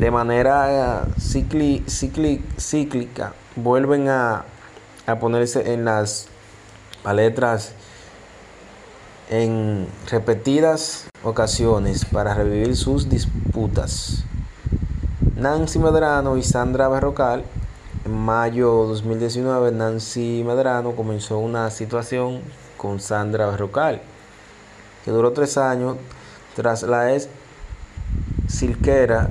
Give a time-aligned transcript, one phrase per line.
[0.00, 1.84] de manera cicli-
[2.56, 4.46] cíclica vuelven a,
[5.06, 6.28] a ponerse en las
[7.02, 7.72] paletras
[9.28, 14.24] en repetidas ocasiones para revivir sus disputas.
[15.36, 17.44] Nancy Medrano y Sandra Berrocal.
[18.06, 22.40] En mayo 2019, Nancy Medrano comenzó una situación
[22.78, 24.00] con Sandra Berrocal,
[25.04, 25.98] que duró tres años
[26.56, 27.28] tras la ex
[28.48, 29.30] Silquera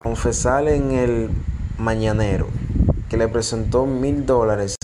[0.00, 1.28] Confesar en el
[1.76, 2.46] mañanero
[3.10, 4.76] que le presentó mil dólares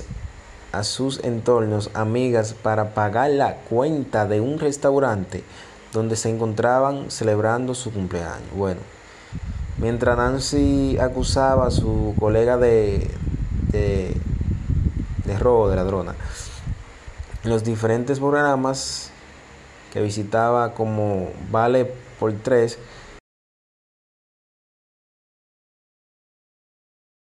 [0.72, 5.44] a sus entornos amigas para pagar la cuenta de un restaurante
[5.92, 8.50] donde se encontraban celebrando su cumpleaños.
[8.56, 8.80] Bueno,
[9.78, 13.08] mientras Nancy acusaba a su colega de,
[13.70, 14.16] de,
[15.26, 16.16] de robo, de ladrona,
[17.44, 19.10] en los diferentes programas
[19.92, 22.78] que visitaba como Vale por Tres,